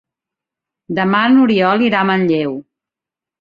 [0.99, 2.57] Demà n'Oriol irà a Manlleu.